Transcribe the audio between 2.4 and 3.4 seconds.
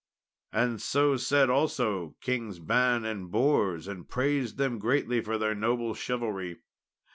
Ban and